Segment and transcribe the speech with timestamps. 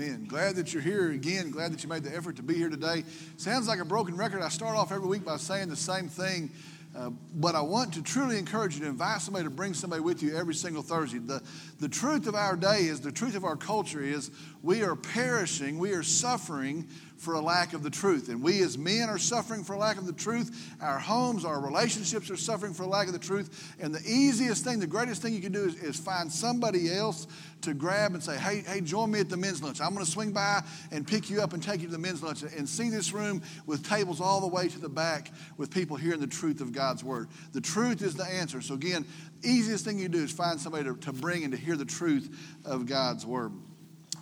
[0.00, 0.26] Amen.
[0.28, 1.50] Glad that you're here again.
[1.50, 3.02] Glad that you made the effort to be here today.
[3.36, 4.42] Sounds like a broken record.
[4.42, 6.52] I start off every week by saying the same thing,
[6.96, 10.22] uh, but I want to truly encourage you to invite somebody to bring somebody with
[10.22, 11.18] you every single Thursday.
[11.18, 11.42] The,
[11.80, 14.30] the truth of our day is, the truth of our culture is,
[14.62, 16.88] we are perishing, we are suffering
[17.18, 18.28] for a lack of the truth.
[18.28, 20.72] And we as men are suffering for a lack of the truth.
[20.80, 23.74] Our homes, our relationships are suffering for a lack of the truth.
[23.80, 27.26] And the easiest thing, the greatest thing you can do is, is find somebody else
[27.62, 29.80] to grab and say, hey, hey, join me at the men's lunch.
[29.80, 32.22] I'm going to swing by and pick you up and take you to the men's
[32.22, 35.96] lunch and see this room with tables all the way to the back with people
[35.96, 37.28] hearing the truth of God's word.
[37.52, 38.60] The truth is the answer.
[38.60, 39.04] So again,
[39.42, 42.60] easiest thing you do is find somebody to, to bring and to hear the truth
[42.64, 43.52] of God's word.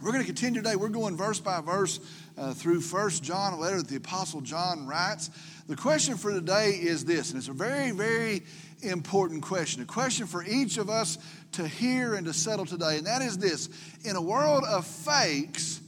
[0.02, 0.76] We're going to continue today.
[0.76, 2.00] We're going verse by verse
[2.36, 5.30] uh, through First John, a letter that the Apostle John writes.
[5.68, 8.42] The question for today is this, and it's a very, very
[8.82, 11.16] important question, a question for each of us
[11.52, 13.70] to hear and to settle today, and that is this
[14.04, 15.80] In a world of fakes,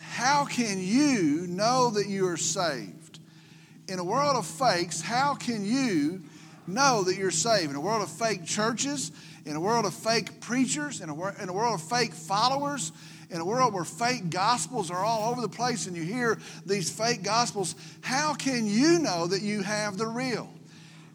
[0.00, 3.20] how can you know that you are saved?
[3.86, 6.20] In a world of fakes, how can you
[6.66, 7.70] know that you're saved?
[7.70, 9.12] In a world of fake churches,
[9.46, 12.90] in a world of fake preachers, in a, in a world of fake followers,
[13.30, 16.90] in a world where fake gospels are all over the place and you hear these
[16.90, 20.50] fake gospels, how can you know that you have the real?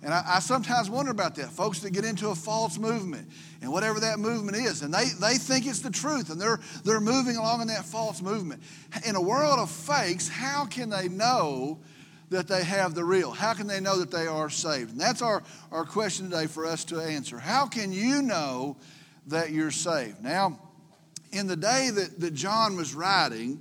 [0.01, 1.49] And I, I, sometimes wonder about that.
[1.49, 3.27] Folks that get into a false movement
[3.61, 7.01] and whatever that movement is, and they, they think it's the truth and they're, they're
[7.01, 8.61] moving along in that false movement.
[9.05, 11.79] In a world of fakes, how can they know
[12.29, 13.31] that they have the real?
[13.31, 14.91] How can they know that they are saved?
[14.91, 17.39] And that's our, our question today for us to answer.
[17.39, 18.77] How can you know
[19.27, 20.23] that you're saved?
[20.23, 20.59] Now,
[21.35, 23.59] in the day that, that John was writing,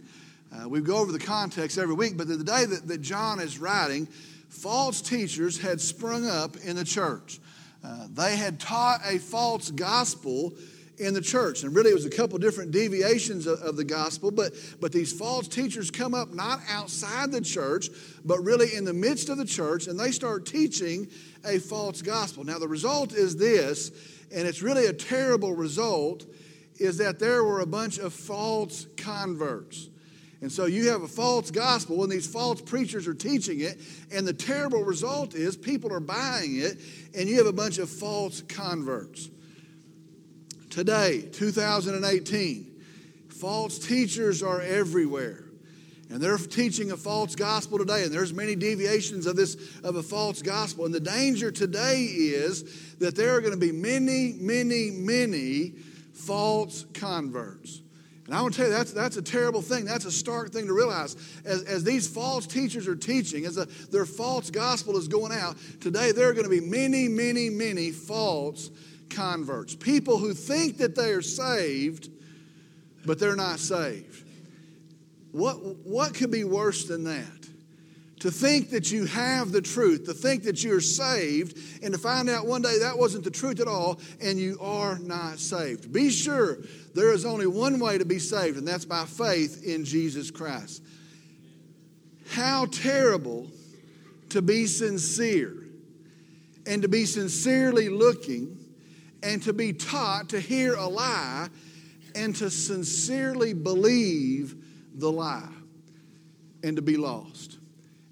[0.53, 3.59] uh, we go over the context every week, but the day that, that John is
[3.59, 4.07] writing,
[4.49, 7.41] false teachers had sprung up in the church.
[7.83, 10.53] Uh, they had taught a false gospel
[10.99, 11.65] in the church.
[11.65, 15.13] And really, it was a couple different deviations of, of, the gospel, but, but these
[15.13, 17.89] false teachers come up not outside the church,
[18.25, 21.09] but really in the midst of the church, and they start teaching
[21.45, 22.45] a false gospel.
[22.45, 23.91] Now, the result is this,
[24.33, 26.25] and it's really a terrible result,
[26.79, 29.89] is that there were a bunch of false converts.
[30.41, 33.81] And so you have a false gospel, and these false preachers are teaching it,
[34.13, 36.79] and the terrible result is people are buying it,
[37.17, 39.31] and you have a bunch of false converts.
[40.69, 42.83] Today, 2018,
[43.29, 45.45] false teachers are everywhere.
[46.11, 50.03] And they're teaching a false gospel today, and there's many deviations of this of a
[50.03, 50.85] false gospel.
[50.85, 55.75] And the danger today is that there are going to be many, many, many
[56.15, 57.83] false converts.
[58.27, 59.85] And I want to tell you, that's, that's a terrible thing.
[59.85, 61.15] That's a stark thing to realize.
[61.45, 65.57] As, as these false teachers are teaching, as a, their false gospel is going out,
[65.81, 68.71] today there are going to be many, many, many false
[69.11, 69.75] converts.
[69.75, 72.09] People who think that they are saved,
[73.05, 74.25] but they're not saved.
[75.33, 77.44] What, what could be worse than that?
[78.25, 82.31] To think that you have the truth, to think that you're saved, and to find
[82.31, 85.93] out one day that wasn't the truth at all, and you are not saved.
[85.93, 86.57] Be sure
[86.95, 90.83] there is only one way to be saved, and that's by faith in Jesus Christ.
[92.31, 93.47] How terrible
[94.31, 95.53] to be sincere
[96.67, 98.57] and to be sincerely looking
[99.23, 101.51] and to be taught to hear a lie
[102.15, 104.55] and to sincerely believe
[104.95, 105.53] the lie
[106.63, 107.59] and to be lost.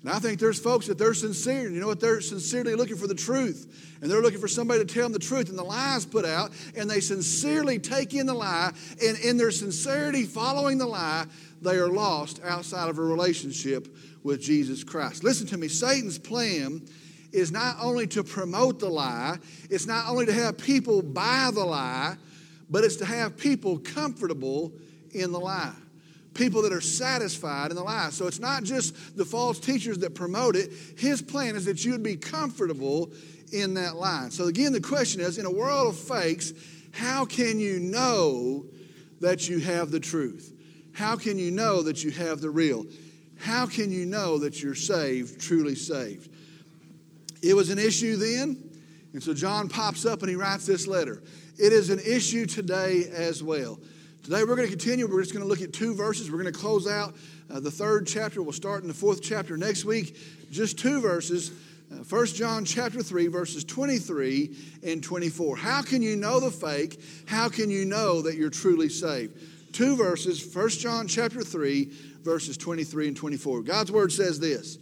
[0.03, 1.71] And I think there's folks that they're sincere.
[1.71, 2.01] You know what?
[2.01, 3.97] They're sincerely looking for the truth.
[4.01, 5.49] And they're looking for somebody to tell them the truth.
[5.49, 6.53] And the lie's put out.
[6.77, 8.73] And they sincerely take in the lie.
[9.05, 11.27] And in their sincerity following the lie,
[11.61, 15.23] they are lost outside of a relationship with Jesus Christ.
[15.23, 15.69] Listen to me.
[15.69, 16.83] Satan's plan
[17.31, 19.39] is not only to promote the lie,
[19.71, 22.17] it's not only to have people buy the lie,
[22.69, 24.73] but it's to have people comfortable
[25.13, 25.73] in the lie
[26.35, 28.11] people that are satisfied in the lie.
[28.11, 30.73] So it's not just the false teachers that promote it.
[30.97, 33.13] His plan is that you would be comfortable
[33.53, 34.29] in that lie.
[34.31, 36.53] So again, the question is in a world of fakes,
[36.93, 38.65] how can you know
[39.21, 40.53] that you have the truth?
[40.93, 42.87] How can you know that you have the real?
[43.39, 46.31] How can you know that you're saved, truly saved?
[47.43, 48.71] It was an issue then,
[49.13, 51.23] and so John pops up and he writes this letter.
[51.59, 53.81] It is an issue today as well.
[54.23, 55.09] Today we're going to continue.
[55.09, 56.31] We're just going to look at two verses.
[56.31, 57.17] We're going to close out
[57.51, 58.41] uh, the third chapter.
[58.41, 60.17] We'll start in the fourth chapter next week.
[60.53, 61.51] Just two verses.
[61.91, 65.57] Uh, 1 John chapter 3, verses 23 and 24.
[65.57, 67.03] How can you know the fake?
[67.27, 69.75] How can you know that you're truly saved?
[69.75, 71.91] Two verses, 1 John chapter 3,
[72.23, 73.63] verses 23 and 24.
[73.63, 74.79] God's word says this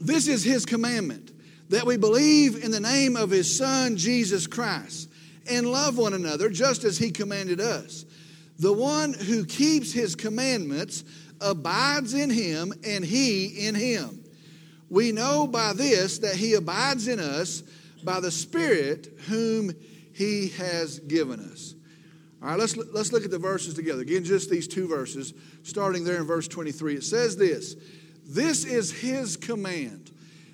[0.00, 1.32] This is his commandment,
[1.70, 5.08] that we believe in the name of his Son, Jesus Christ
[5.48, 8.04] and love one another just as he commanded us.
[8.58, 11.04] The one who keeps his commandments
[11.40, 14.22] abides in him, and he in him.
[14.90, 17.62] We know by this that he abides in us
[18.04, 19.72] by the Spirit whom
[20.12, 21.74] he has given us.
[22.42, 24.02] All right, let's, let's look at the verses together.
[24.02, 26.96] Again, just these two verses, starting there in verse 23.
[26.96, 27.76] It says this
[28.26, 30.10] This is his command.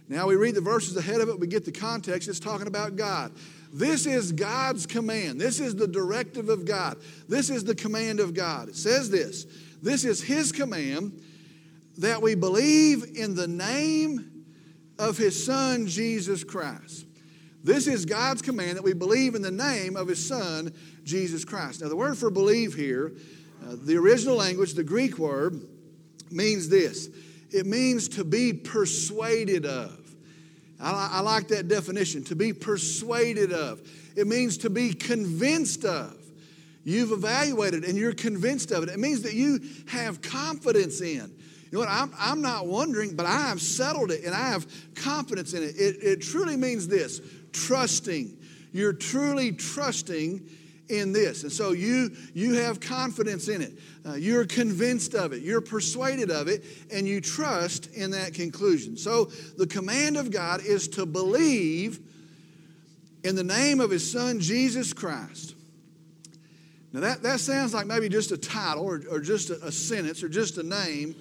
[0.09, 2.29] Now we read the verses ahead of it, we get the context.
[2.29, 3.33] It's talking about God.
[3.73, 5.41] This is God's command.
[5.41, 6.99] This is the directive of God.
[7.29, 8.69] This is the command of God.
[8.69, 9.47] It says this
[9.83, 11.23] this is His command
[11.99, 14.45] that we believe in the name
[14.99, 17.07] of His Son, Jesus Christ.
[17.63, 20.73] This is God's command that we believe in the name of His Son,
[21.05, 21.83] Jesus Christ.
[21.83, 23.13] Now, the word for believe here,
[23.67, 25.61] uh, the original language, the Greek word,
[26.31, 27.09] means this
[27.51, 30.06] it means to be persuaded of.
[30.81, 33.81] I, I like that definition to be persuaded of.
[34.17, 36.17] It means to be convinced of.
[36.85, 38.89] You've evaluated and you're convinced of it.
[38.89, 41.33] It means that you have confidence in.
[41.71, 41.89] You know what?
[41.89, 45.75] I'm, I'm not wondering, but I have settled it and I have confidence in it.
[45.77, 47.21] It, it truly means this
[47.53, 48.37] trusting.
[48.73, 50.49] You're truly trusting
[50.89, 51.43] in this.
[51.43, 53.73] And so you, you have confidence in it.
[54.07, 55.43] Uh, you're convinced of it.
[55.43, 56.65] You're persuaded of it.
[56.93, 58.97] And you trust in that conclusion.
[58.97, 62.01] So the command of God is to believe
[63.25, 65.55] in the name of his son, Jesus Christ.
[66.93, 70.23] Now, that, that sounds like maybe just a title or, or just a, a sentence
[70.23, 71.15] or just a name,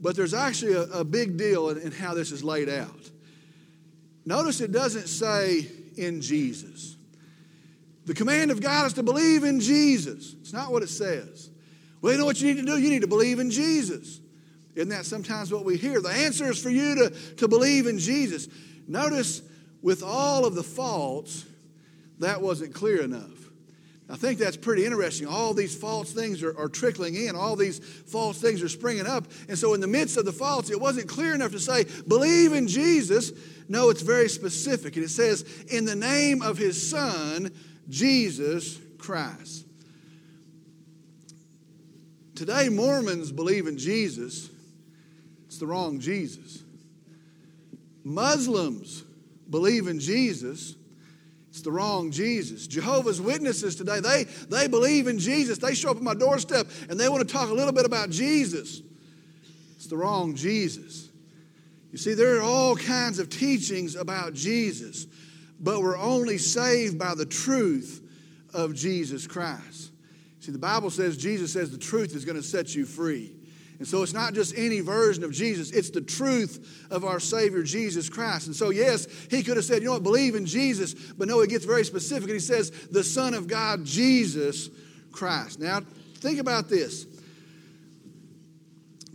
[0.00, 3.10] but there's actually a, a big deal in, in how this is laid out.
[4.24, 5.66] Notice it doesn't say
[5.96, 6.93] in Jesus.
[8.06, 10.34] The command of God is to believe in Jesus.
[10.40, 11.50] It's not what it says.
[12.02, 12.78] Well, you know what you need to do?
[12.78, 14.20] You need to believe in Jesus.
[14.74, 16.00] Isn't that sometimes what we hear?
[16.00, 18.48] The answer is for you to, to believe in Jesus.
[18.86, 19.40] Notice,
[19.82, 21.46] with all of the faults,
[22.18, 23.44] that wasn't clear enough.
[24.10, 25.26] I think that's pretty interesting.
[25.26, 29.26] All these false things are, are, trickling in, all these false things are springing up.
[29.48, 32.52] And so, in the midst of the faults, it wasn't clear enough to say, believe
[32.52, 33.32] in Jesus.
[33.66, 34.96] No, it's very specific.
[34.96, 37.50] And it says, in the name of his Son,
[37.88, 39.66] Jesus Christ.
[42.34, 44.50] Today, Mormons believe in Jesus.
[45.46, 46.62] It's the wrong Jesus.
[48.02, 49.04] Muslims
[49.48, 50.74] believe in Jesus.
[51.50, 52.66] It's the wrong Jesus.
[52.66, 55.58] Jehovah's Witnesses today, they, they believe in Jesus.
[55.58, 58.10] They show up at my doorstep and they want to talk a little bit about
[58.10, 58.82] Jesus.
[59.76, 61.10] It's the wrong Jesus.
[61.92, 65.06] You see, there are all kinds of teachings about Jesus
[65.60, 68.02] but we're only saved by the truth
[68.52, 69.90] of Jesus Christ.
[70.40, 73.34] See, the Bible says, Jesus says the truth is going to set you free.
[73.78, 77.62] And so it's not just any version of Jesus, it's the truth of our Savior,
[77.62, 78.46] Jesus Christ.
[78.46, 81.40] And so, yes, he could have said, you know what, believe in Jesus, but no,
[81.40, 84.70] he gets very specific and he says, the Son of God, Jesus
[85.10, 85.58] Christ.
[85.58, 85.80] Now,
[86.18, 87.06] think about this.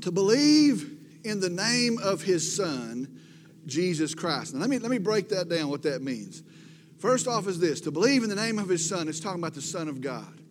[0.01, 3.19] To believe in the name of his Son
[3.69, 4.54] Jesus Christ.
[4.54, 6.44] Now, let me, let me break that down, what that means.
[6.98, 9.54] First off, is this to believe in the name of his Son, it's talking about
[9.54, 10.42] the Son of God.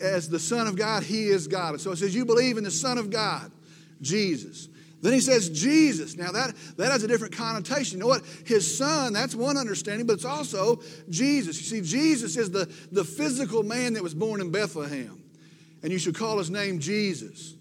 [0.00, 1.74] As the Son of God, he is God.
[1.74, 3.50] And so it says, You believe in the Son of God,
[4.02, 4.68] Jesus.
[5.00, 6.16] Then he says Jesus.
[6.16, 7.98] Now that, that has a different connotation.
[7.98, 8.24] You know what?
[8.44, 11.58] His son, that's one understanding, but it's also Jesus.
[11.58, 15.22] You see, Jesus is the, the physical man that was born in Bethlehem.
[15.82, 17.54] And you should call his name Jesus.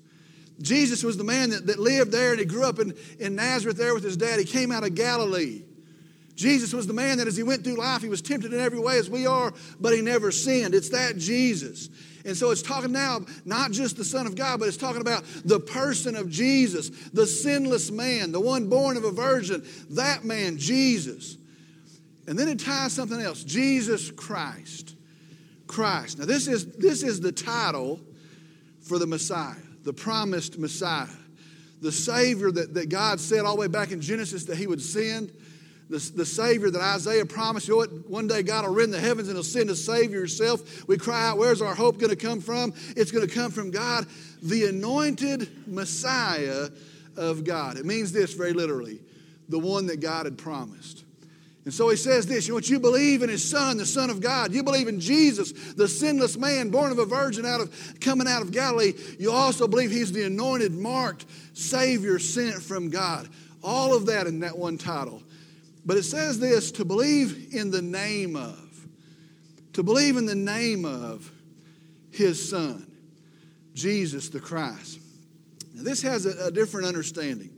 [0.62, 3.78] Jesus was the man that, that lived there and he grew up in, in Nazareth
[3.78, 4.40] there with his dad.
[4.40, 5.64] He came out of Galilee.
[6.36, 8.80] Jesus was the man that as he went through life, he was tempted in every
[8.80, 10.76] way as we are, but he never sinned.
[10.76, 11.90] It's that Jesus.
[12.26, 15.24] And so it's talking now not just the Son of God, but it's talking about
[15.46, 20.58] the person of Jesus, the sinless man, the one born of a virgin, that man,
[20.58, 21.38] Jesus.
[22.28, 24.96] And then it ties something else Jesus Christ.
[25.66, 26.20] Christ.
[26.20, 28.00] Now, this is, this is the title
[28.82, 29.56] for the Messiah
[29.88, 31.08] the promised Messiah,
[31.80, 34.82] the Savior that, that God said all the way back in Genesis that He would
[34.82, 35.32] send,
[35.90, 37.70] the, the Savior that Isaiah promised.
[37.70, 38.10] You know what?
[38.10, 40.86] One day God will rend the heavens and He'll send a Savior Himself.
[40.90, 42.74] We cry out, Where's our hope going to come from?
[42.98, 44.06] It's going to come from God,
[44.44, 46.68] the anointed Messiah
[47.16, 47.78] of God.
[47.78, 49.00] It means this very literally
[49.48, 51.06] the one that God had promised.
[51.68, 52.70] And so he says this you know what?
[52.70, 54.54] You believe in his son, the Son of God.
[54.54, 58.42] You believe in Jesus, the sinless man born of a virgin out of coming out
[58.42, 58.94] of Galilee.
[59.20, 63.28] You also believe he's the anointed, marked Savior sent from God.
[63.62, 65.22] All of that in that one title.
[65.86, 68.88] But it says this to believe in the name of,
[69.74, 71.30] to believe in the name of
[72.12, 72.90] his son,
[73.74, 75.02] Jesus the Christ.
[75.74, 77.50] Now, this has a, a different understanding.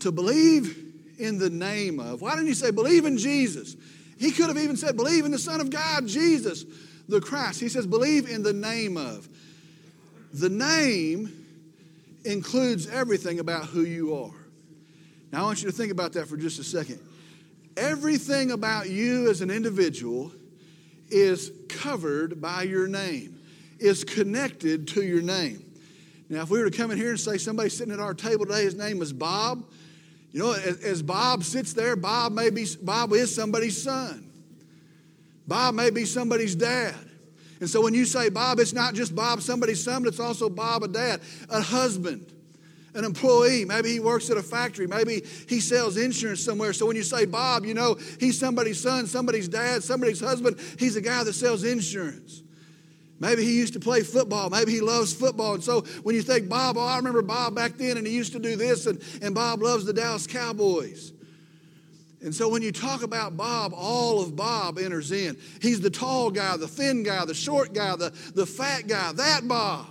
[0.00, 0.89] To believe
[1.20, 2.22] in the name of.
[2.22, 3.76] Why didn't he say, believe in Jesus?
[4.18, 6.64] He could have even said, believe in the Son of God, Jesus.
[7.10, 7.60] the Christ.
[7.60, 9.28] He says, believe in the name of.
[10.32, 11.36] The name
[12.24, 14.34] includes everything about who you are.
[15.32, 17.00] Now, I want you to think about that for just a second.
[17.76, 20.32] Everything about you as an individual
[21.08, 23.38] is covered by your name,
[23.78, 25.64] is connected to your name.
[26.28, 28.46] Now, if we were to come in here and say somebody sitting at our table
[28.46, 29.64] today, his name is Bob,
[30.32, 34.30] you know, as, as Bob sits there, Bob may be Bob is somebody's son.
[35.46, 36.94] Bob may be somebody's dad.
[37.58, 40.48] And so when you say Bob, it's not just Bob, somebody's son, but it's also
[40.48, 41.20] Bob, a dad,
[41.50, 42.32] a husband,
[42.94, 43.64] an employee.
[43.64, 44.86] Maybe he works at a factory.
[44.86, 46.72] Maybe he sells insurance somewhere.
[46.72, 50.58] So when you say Bob, you know he's somebody's son, somebody's dad, somebody's husband.
[50.78, 52.42] He's a guy that sells insurance.
[53.20, 54.48] Maybe he used to play football.
[54.48, 55.54] Maybe he loves football.
[55.54, 58.32] And so when you think Bob, oh, I remember Bob back then and he used
[58.32, 61.12] to do this, and, and Bob loves the Dallas Cowboys.
[62.22, 65.36] And so when you talk about Bob, all of Bob enters in.
[65.60, 69.46] He's the tall guy, the thin guy, the short guy, the, the fat guy, that
[69.46, 69.86] Bob.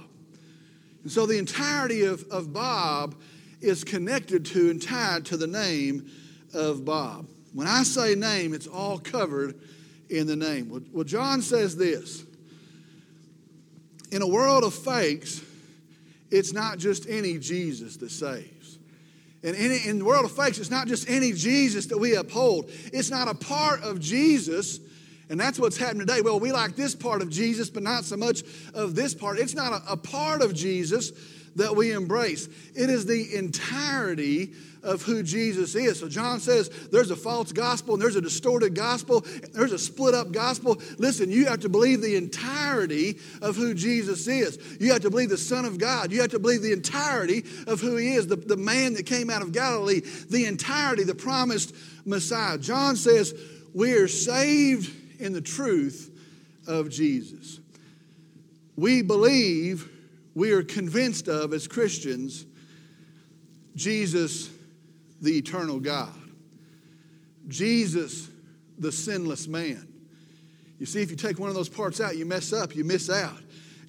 [1.04, 3.16] And so the entirety of, of Bob
[3.62, 6.10] is connected to and tied to the name
[6.54, 7.28] of Bob.
[7.54, 9.60] When I say name, it's all covered
[10.10, 10.70] in the name.
[10.70, 12.26] Well, well John says this
[14.12, 15.42] In a world of fakes,
[16.32, 18.78] it's not just any Jesus that saves.
[19.44, 22.70] And in, in the world of fakes, it's not just any Jesus that we uphold.
[22.92, 24.80] It's not a part of Jesus
[25.30, 26.22] and that's what's happening today.
[26.22, 28.42] Well, we like this part of Jesus, but not so much
[28.74, 29.38] of this part.
[29.38, 31.12] It's not a, a part of Jesus
[31.60, 36.00] that we embrace, it is the entirety of who Jesus is.
[36.00, 40.16] So John says there's a false gospel and there's a distorted gospel, there's a split
[40.16, 40.82] up gospel.
[40.98, 44.58] Listen, you have to believe the entirety of who Jesus is.
[44.80, 46.12] You have to believe the Son of God.
[46.12, 49.30] You have to believe the entirety of who he is, the, the man that came
[49.30, 51.76] out of Galilee, the entirety, the promised
[52.06, 52.58] Messiah.
[52.58, 53.34] John says
[53.74, 56.10] we are saved in the truth
[56.68, 57.60] of Jesus.
[58.78, 59.90] We believe,
[60.40, 62.46] we are convinced of as Christians,
[63.76, 64.50] Jesus,
[65.22, 66.14] the eternal God,
[67.50, 68.30] Jesus,
[68.78, 69.86] the sinless man.
[70.80, 73.10] You see, if you take one of those parts out, you mess up, you miss
[73.10, 73.38] out.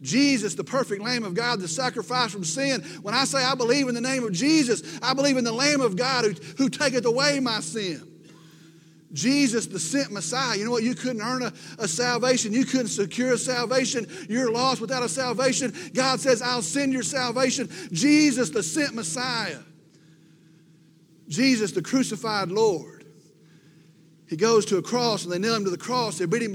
[0.02, 2.82] Jesus, the perfect Lamb of God, the sacrifice from sin.
[3.02, 5.80] When I say I believe in the name of Jesus, I believe in the Lamb
[5.80, 8.09] of God who, who taketh away my sin.
[9.12, 10.56] Jesus, the sent Messiah.
[10.56, 10.84] You know what?
[10.84, 12.52] You couldn't earn a, a, salvation.
[12.52, 14.06] You couldn't secure a salvation.
[14.28, 15.74] You're lost without a salvation.
[15.94, 17.68] God says, I'll send your salvation.
[17.90, 19.58] Jesus, the sent Messiah.
[21.28, 23.04] Jesus, the crucified Lord.
[24.28, 26.18] He goes to a cross and they nail him to the cross.
[26.18, 26.52] They beat him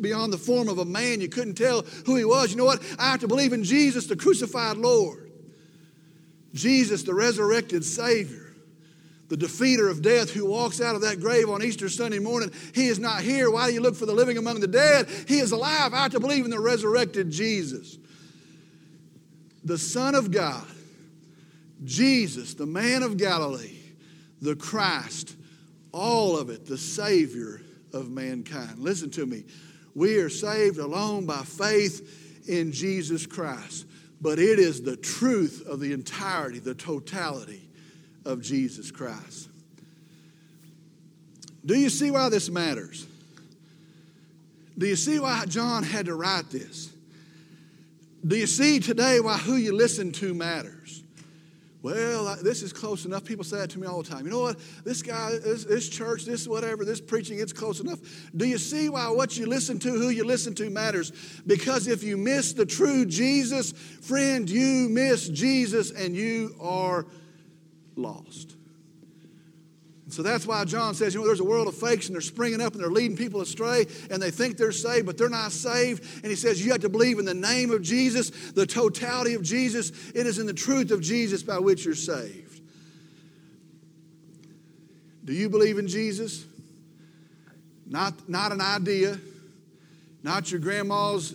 [0.00, 1.20] beyond the form of a man.
[1.20, 2.50] You couldn't tell who he was.
[2.50, 2.82] You know what?
[2.98, 5.30] I have to believe in Jesus, the crucified Lord.
[6.52, 8.41] Jesus, the resurrected Savior
[9.28, 12.50] the defeater of death who walks out of that grave on Easter Sunday morning.
[12.74, 13.50] He is not here.
[13.50, 15.08] Why do you look for the living among the dead?
[15.26, 15.94] He is alive.
[15.94, 17.98] I have to believe in the resurrected Jesus.
[19.64, 20.66] The Son of God,
[21.84, 23.78] Jesus, the man of Galilee,
[24.40, 25.36] the Christ,
[25.92, 27.62] all of it, the Savior
[27.92, 28.78] of mankind.
[28.78, 29.44] Listen to me.
[29.94, 33.86] We are saved alone by faith in Jesus Christ,
[34.20, 37.70] but it is the truth of the entirety, the totality
[38.24, 39.48] of Jesus Christ.
[41.64, 43.06] Do you see why this matters?
[44.76, 46.92] Do you see why John had to write this?
[48.26, 51.02] Do you see today why who you listen to matters?
[51.82, 53.24] Well, this is close enough.
[53.24, 54.24] People say that to me all the time.
[54.24, 54.60] You know what?
[54.84, 57.98] This guy, this, this, church, this whatever, this preaching, it's close enough.
[58.36, 61.10] Do you see why what you listen to, who you listen to matters?
[61.44, 67.04] Because if you miss the true Jesus, friend, you miss Jesus and you are
[67.96, 68.56] lost.
[70.08, 72.60] So that's why John says, you know, there's a world of fakes and they're springing
[72.60, 76.04] up and they're leading people astray and they think they're saved, but they're not saved.
[76.16, 79.42] And he says, you have to believe in the name of Jesus, the totality of
[79.42, 79.90] Jesus.
[80.14, 82.60] It is in the truth of Jesus by which you're saved.
[85.24, 86.44] Do you believe in Jesus?
[87.86, 89.18] Not, not an idea,
[90.22, 91.34] not your grandma's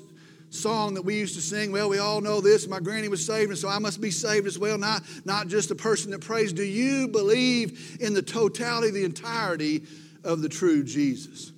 [0.49, 1.71] song that we used to sing.
[1.71, 2.67] Well, we all know this.
[2.67, 4.77] My granny was saved, and so I must be saved as well.
[4.77, 6.53] Not, not just a person that prays.
[6.53, 9.83] Do you believe in the totality, the entirety
[10.23, 11.51] of the true Jesus?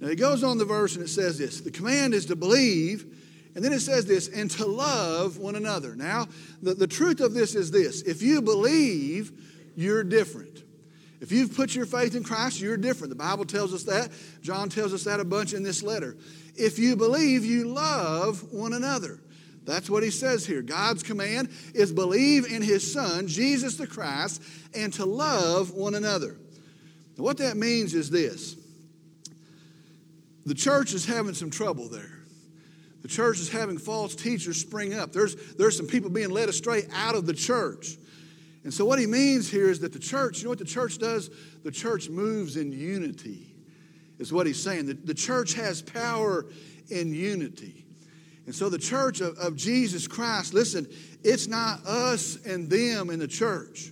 [0.00, 3.06] Now, it goes on the verse and it says this The command is to believe,
[3.54, 5.94] and then it says this, and to love one another.
[5.94, 6.28] Now,
[6.62, 9.32] the, the truth of this is this if you believe,
[9.76, 10.63] you're different.
[11.20, 13.10] If you've put your faith in Christ, you're different.
[13.10, 14.10] The Bible tells us that.
[14.42, 16.16] John tells us that a bunch in this letter.
[16.56, 19.20] If you believe, you love one another.
[19.64, 20.60] That's what he says here.
[20.60, 24.42] God's command is believe in his son, Jesus the Christ,
[24.74, 26.36] and to love one another.
[27.16, 28.56] What that means is this
[30.44, 32.10] the church is having some trouble there.
[33.02, 35.12] The church is having false teachers spring up.
[35.12, 37.96] There's, there's some people being led astray out of the church.
[38.64, 40.98] And so, what he means here is that the church, you know what the church
[40.98, 41.30] does?
[41.62, 43.54] The church moves in unity,
[44.18, 44.86] is what he's saying.
[44.86, 46.46] The, the church has power
[46.90, 47.84] in unity.
[48.46, 50.88] And so, the church of, of Jesus Christ, listen,
[51.22, 53.90] it's not us and them in the church,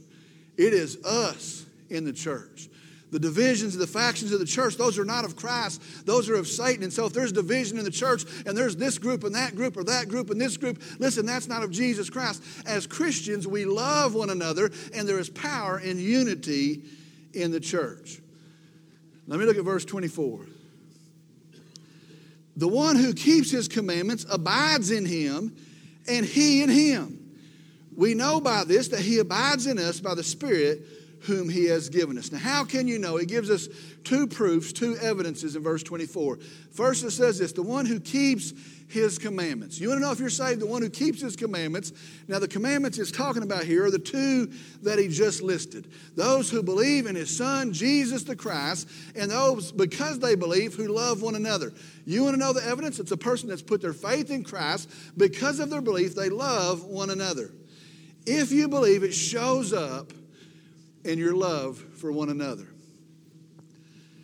[0.57, 2.69] it is us in the church
[3.12, 6.07] the divisions, the factions of the church, those are not of Christ.
[6.07, 6.83] Those are of Satan.
[6.83, 9.76] And so if there's division in the church and there's this group and that group
[9.76, 12.42] or that group and this group, listen, that's not of Jesus Christ.
[12.66, 16.85] As Christians, we love one another and there is power in unity
[17.35, 18.19] in the church.
[19.26, 20.47] Let me look at verse 24.
[22.57, 25.57] The one who keeps his commandments abides in him,
[26.07, 27.19] and he in him.
[27.97, 30.83] We know by this that he abides in us by the Spirit
[31.23, 32.33] whom he has given us.
[32.33, 33.17] Now, how can you know?
[33.17, 33.69] He gives us
[34.05, 36.38] two proofs, two evidences in verse 24.
[36.73, 38.52] First, it says this the one who keeps
[38.88, 39.81] his commandments.
[39.81, 40.61] You want to know if you're saved?
[40.61, 41.93] The one who keeps his commandments.
[42.29, 44.52] Now, the commandments he's talking about here are the two
[44.83, 49.73] that he just listed those who believe in his son, Jesus the Christ, and those,
[49.73, 51.73] because they believe, who love one another.
[52.05, 52.99] You want to know the evidence?
[52.99, 54.91] It's a person that's put their faith in Christ.
[55.17, 57.50] Because of their belief, they love one another.
[58.26, 60.12] If you believe, it shows up
[61.04, 62.68] and your love for one another.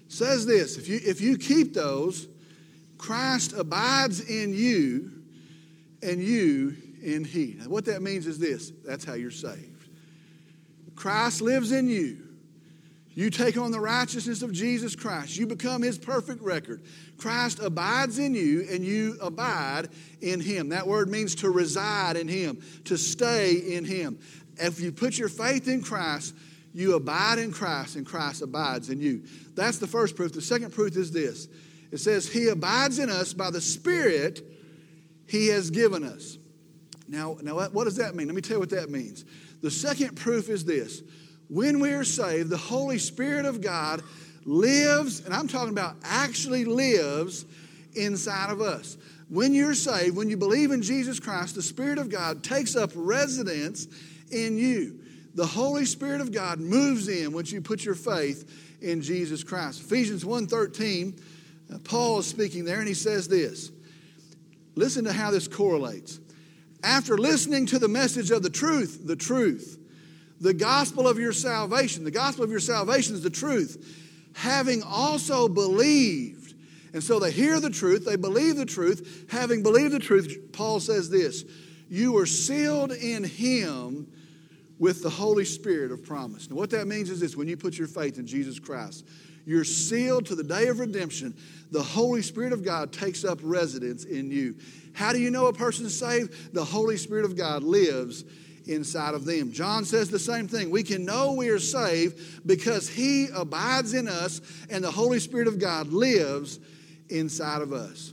[0.08, 2.26] Says this if you, if you keep those,
[2.96, 5.12] Christ abides in you
[6.02, 7.56] and you in He.
[7.58, 9.88] Now, what that means is this that's how you're saved.
[10.96, 12.28] Christ lives in you.
[13.18, 15.36] You take on the righteousness of Jesus Christ.
[15.36, 16.84] You become his perfect record.
[17.16, 19.88] Christ abides in you and you abide
[20.20, 20.68] in him.
[20.68, 24.20] That word means to reside in him, to stay in him.
[24.56, 26.32] If you put your faith in Christ,
[26.72, 29.22] you abide in Christ, and Christ abides in you.
[29.54, 30.32] That's the first proof.
[30.32, 31.48] The second proof is this
[31.90, 34.42] it says, He abides in us by the Spirit
[35.26, 36.38] He has given us.
[37.08, 38.26] Now, now what does that mean?
[38.26, 39.24] Let me tell you what that means.
[39.62, 41.02] The second proof is this
[41.48, 44.02] when we are saved, the Holy Spirit of God
[44.44, 47.46] lives, and I'm talking about actually lives
[47.94, 48.96] inside of us.
[49.28, 52.90] When you're saved, when you believe in Jesus Christ, the Spirit of God takes up
[52.94, 53.86] residence
[54.30, 55.00] in you
[55.38, 59.80] the Holy Spirit of God moves in once you put your faith in Jesus Christ.
[59.80, 61.14] Ephesians 1:13,
[61.72, 63.70] uh, Paul is speaking there and he says this.
[64.74, 66.18] Listen to how this correlates.
[66.82, 69.78] After listening to the message of the truth, the truth,
[70.40, 75.46] the gospel of your salvation, the gospel of your salvation is the truth, having also
[75.46, 76.54] believed.
[76.92, 79.26] And so they hear the truth, they believe the truth.
[79.30, 81.44] Having believed the truth, Paul says this
[81.88, 84.08] You are sealed in him
[84.78, 86.48] with the Holy Spirit of promise.
[86.50, 89.04] Now, what that means is this when you put your faith in Jesus Christ,
[89.44, 91.34] you're sealed to the day of redemption.
[91.70, 94.56] The Holy Spirit of God takes up residence in you.
[94.92, 96.54] How do you know a person is saved?
[96.54, 98.24] The Holy Spirit of God lives
[98.66, 99.52] inside of them.
[99.52, 100.70] John says the same thing.
[100.70, 105.48] We can know we are saved because He abides in us and the Holy Spirit
[105.48, 106.58] of God lives
[107.08, 108.12] inside of us.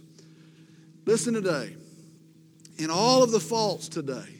[1.05, 1.75] Listen today.
[2.77, 4.34] In all of the faults today,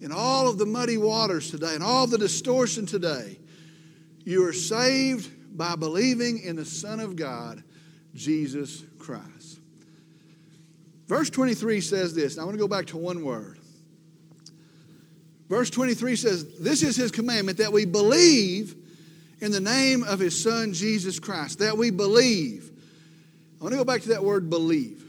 [0.00, 3.38] in all of the muddy waters today and all the distortion today,
[4.24, 7.62] you are saved by believing in the Son of God,
[8.14, 9.60] Jesus Christ.
[11.06, 12.38] Verse 23 says this.
[12.38, 13.58] I want to go back to one word.
[15.48, 18.74] Verse 23 says, This is his commandment that we believe
[19.40, 21.60] in the name of his Son, Jesus Christ.
[21.60, 22.70] That we believe.
[23.60, 25.04] I want to go back to that word believe.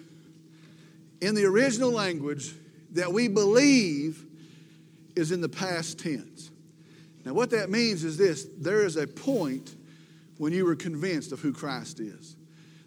[1.22, 2.54] In the original language,
[2.92, 4.27] that we believe
[5.18, 6.52] is in the past tense.
[7.26, 9.76] Now, what that means is this there is a point
[10.38, 12.36] when you were convinced of who Christ is.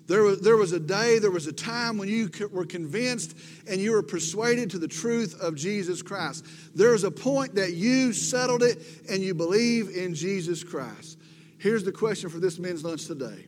[0.06, 3.36] There was, there was a day, there was a time when you were convinced
[3.68, 6.44] and you were persuaded to the truth of Jesus Christ.
[6.74, 11.16] There is a point that you settled it and you believe in Jesus Christ.
[11.58, 13.46] Here's the question for this men's lunch today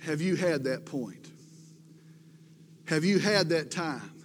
[0.00, 1.30] Have you had that point?
[2.86, 4.17] Have you had that time?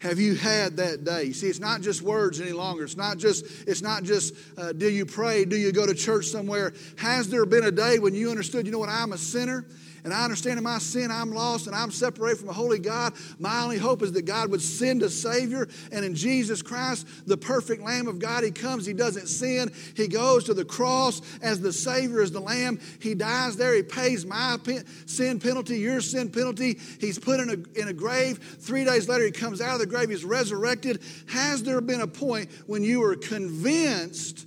[0.00, 1.32] Have you had that day?
[1.32, 2.84] See, it's not just words any longer.
[2.84, 5.44] It's not just, it's not just uh, do you pray?
[5.44, 6.74] Do you go to church somewhere?
[6.98, 9.64] Has there been a day when you understood, you know what, I'm a sinner
[10.06, 13.14] and I understand in my sin I'm lost and I'm separated from a holy God.
[13.40, 15.66] My only hope is that God would send a Savior.
[15.90, 18.86] And in Jesus Christ, the perfect Lamb of God, He comes.
[18.86, 19.72] He doesn't sin.
[19.96, 22.78] He goes to the cross as the Savior, as the Lamb.
[23.00, 23.74] He dies there.
[23.74, 24.58] He pays my
[25.06, 26.78] sin penalty, your sin penalty.
[27.00, 28.38] He's put in a, in a grave.
[28.60, 30.10] Three days later, He comes out of the grave.
[30.10, 31.02] He's resurrected.
[31.28, 34.46] Has there been a point when you were convinced?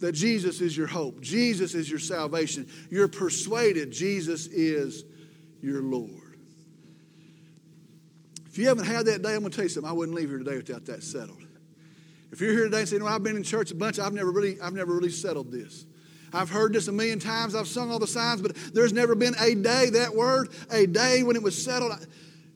[0.00, 2.68] that Jesus is your hope, Jesus is your salvation.
[2.90, 5.04] You're persuaded Jesus is
[5.62, 6.38] your Lord.
[8.46, 9.88] If you haven't had that day, I'm going to tell you something.
[9.88, 11.42] I wouldn't leave here today without that settled.
[12.30, 14.30] If you're here today and say, you I've been in church a bunch, I've never
[14.30, 15.86] really, I've never really settled this.
[16.34, 17.54] I've heard this a million times.
[17.54, 21.22] I've sung all the signs, but there's never been a day, that word, a day
[21.22, 22.06] when it was settled.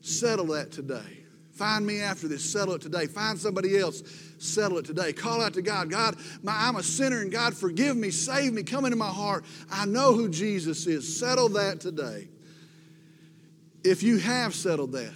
[0.01, 1.18] Settle that today.
[1.59, 2.49] Find me after this.
[2.49, 3.05] Settle it today.
[3.05, 4.01] Find somebody else.
[4.37, 5.11] Settle it today.
[5.11, 5.89] Call out to God.
[5.89, 9.43] God, my, I'm a sinner, and God, forgive me, save me, come into my heart.
[9.69, 11.19] I know who Jesus is.
[11.19, 12.29] Settle that today.
[13.83, 15.13] If you have settled that,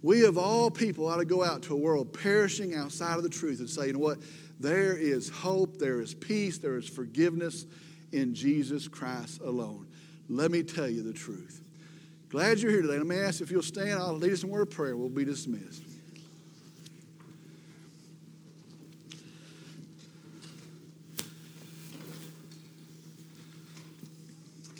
[0.00, 3.28] we of all people ought to go out to a world perishing outside of the
[3.28, 4.20] truth and say, you know what?
[4.60, 7.66] There is hope, there is peace, there is forgiveness
[8.12, 9.88] in Jesus Christ alone.
[10.30, 11.63] Let me tell you the truth.
[12.34, 12.98] Glad you're here today.
[12.98, 13.92] Let me ask if you'll stand.
[13.92, 14.96] I'll lead us in a word of prayer.
[14.96, 15.84] We'll be dismissed.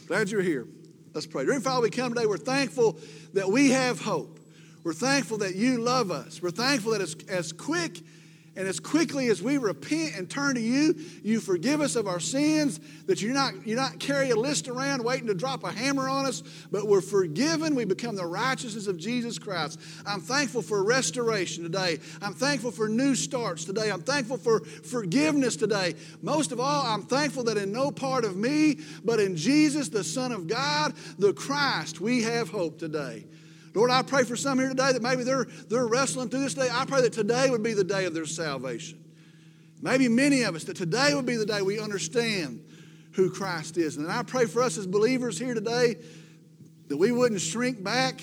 [0.09, 0.67] Glad you're here.
[1.13, 1.45] Let's pray.
[1.45, 2.27] Dear Father, we come today.
[2.27, 2.99] We're thankful
[3.35, 4.41] that we have hope.
[4.83, 6.43] We're thankful that you love us.
[6.43, 8.01] We're thankful that as, as quick
[8.57, 12.21] and as quickly as we repent and turn to you, you forgive us of our
[12.21, 16.09] sins, that you're not, you're not carry a list around waiting to drop a hammer
[16.09, 17.75] on us, but we're forgiven.
[17.75, 19.81] We become the righteousness of Jesus Christ.
[20.07, 21.99] I'm thankful for restoration today.
[22.23, 23.91] I'm thankful for new starts today.
[23.91, 25.95] I'm thankful for forgiveness today.
[26.23, 30.05] Most of all, I'm thankful that in no part of me, but in Jesus, the
[30.05, 33.25] Son of God, the Christ, we have hope today.
[33.75, 36.69] Lord, I pray for some here today that maybe they're, they're wrestling through this day.
[36.71, 39.03] I pray that today would be the day of their salvation.
[39.83, 42.65] Maybe many of us, that today would be the day we understand
[43.13, 43.97] who Christ is.
[43.97, 45.97] And I pray for us as believers here today
[46.89, 48.17] that we wouldn't shrink back,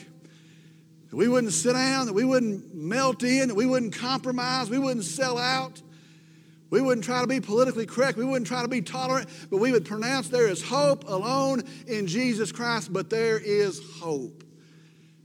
[1.09, 4.79] that we wouldn't sit down, that we wouldn't melt in, that we wouldn't compromise, we
[4.79, 5.81] wouldn't sell out.
[6.69, 8.17] We wouldn't try to be politically correct.
[8.17, 12.07] We wouldn't try to be tolerant, but we would pronounce there is hope alone in
[12.07, 14.45] Jesus Christ, but there is hope.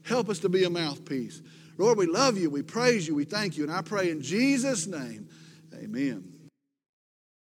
[0.06, 1.42] Help us to be a mouthpiece.
[1.78, 4.86] Lord, we love you, we praise you, we thank you, and I pray in Jesus'
[4.86, 5.28] name,
[5.74, 6.35] amen.